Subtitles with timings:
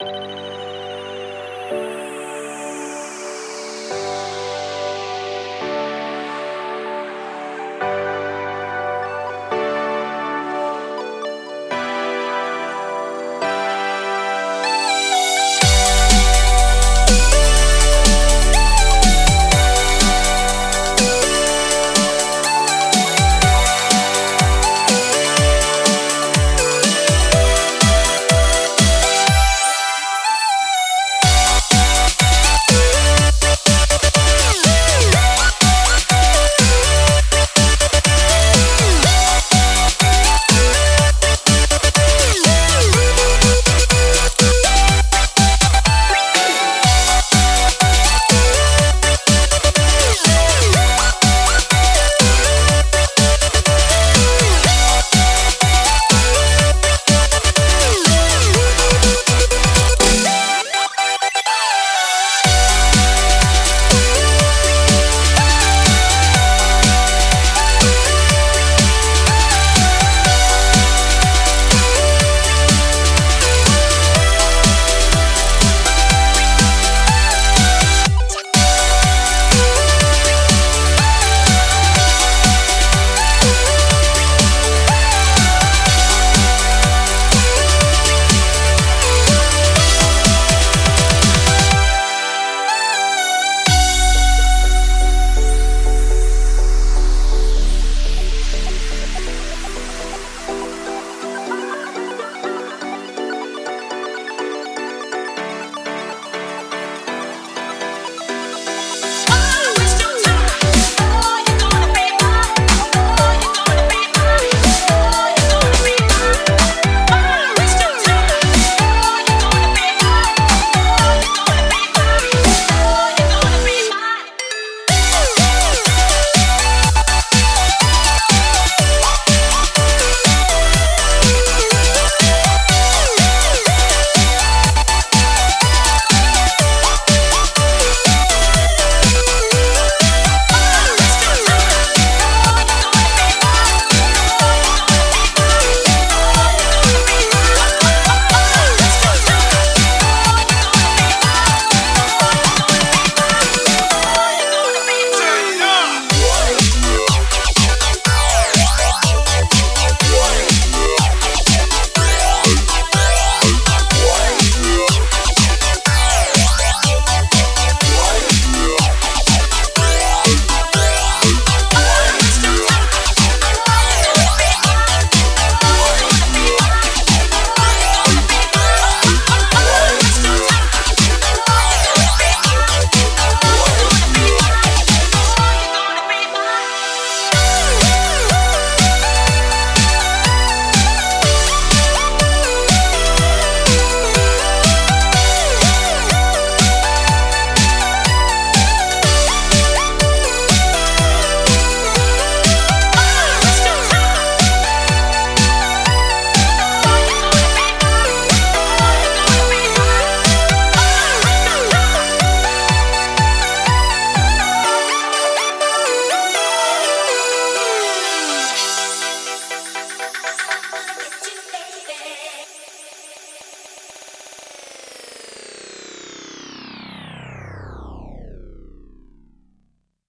[0.00, 0.35] you